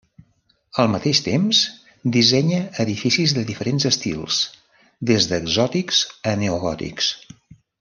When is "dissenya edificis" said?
2.15-3.35